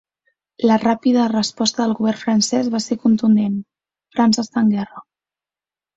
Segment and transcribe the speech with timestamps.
[0.69, 3.61] La ràpida resposta del govern francès va ser contundent:
[4.17, 5.09] ‘França està en guerra’.